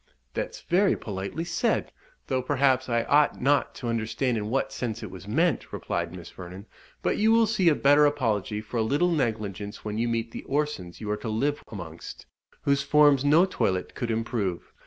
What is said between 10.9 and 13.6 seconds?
you are to live amongst, whose forms no